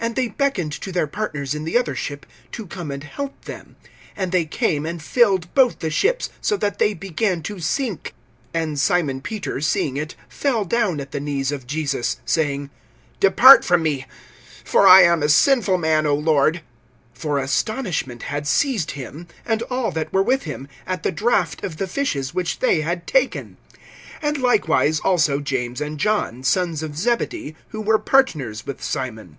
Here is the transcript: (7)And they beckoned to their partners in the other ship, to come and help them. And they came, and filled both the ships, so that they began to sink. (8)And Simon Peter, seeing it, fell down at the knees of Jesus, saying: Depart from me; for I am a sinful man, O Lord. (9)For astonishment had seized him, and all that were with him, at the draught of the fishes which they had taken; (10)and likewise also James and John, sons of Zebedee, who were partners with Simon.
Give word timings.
(7)And 0.00 0.14
they 0.14 0.28
beckoned 0.28 0.70
to 0.74 0.92
their 0.92 1.08
partners 1.08 1.56
in 1.56 1.64
the 1.64 1.76
other 1.76 1.96
ship, 1.96 2.24
to 2.52 2.68
come 2.68 2.92
and 2.92 3.02
help 3.02 3.46
them. 3.46 3.74
And 4.14 4.30
they 4.30 4.44
came, 4.44 4.86
and 4.86 5.02
filled 5.02 5.52
both 5.54 5.80
the 5.80 5.90
ships, 5.90 6.30
so 6.40 6.56
that 6.58 6.78
they 6.78 6.94
began 6.94 7.42
to 7.42 7.58
sink. 7.58 8.14
(8)And 8.54 8.78
Simon 8.78 9.20
Peter, 9.20 9.60
seeing 9.60 9.96
it, 9.96 10.14
fell 10.28 10.64
down 10.64 11.00
at 11.00 11.10
the 11.10 11.18
knees 11.18 11.50
of 11.50 11.66
Jesus, 11.66 12.18
saying: 12.24 12.70
Depart 13.18 13.64
from 13.64 13.82
me; 13.82 14.06
for 14.62 14.86
I 14.86 15.02
am 15.02 15.20
a 15.20 15.28
sinful 15.28 15.78
man, 15.78 16.06
O 16.06 16.14
Lord. 16.14 16.62
(9)For 17.18 17.42
astonishment 17.42 18.22
had 18.22 18.46
seized 18.46 18.92
him, 18.92 19.26
and 19.44 19.62
all 19.62 19.90
that 19.90 20.12
were 20.12 20.22
with 20.22 20.44
him, 20.44 20.68
at 20.86 21.02
the 21.02 21.12
draught 21.12 21.64
of 21.64 21.78
the 21.78 21.88
fishes 21.88 22.32
which 22.32 22.60
they 22.60 22.82
had 22.82 23.04
taken; 23.08 23.56
(10)and 24.22 24.38
likewise 24.38 25.00
also 25.00 25.40
James 25.40 25.80
and 25.80 25.98
John, 25.98 26.44
sons 26.44 26.84
of 26.84 26.96
Zebedee, 26.96 27.56
who 27.70 27.80
were 27.80 27.98
partners 27.98 28.64
with 28.64 28.80
Simon. 28.80 29.38